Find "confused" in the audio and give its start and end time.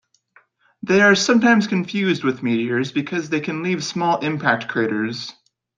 1.67-2.23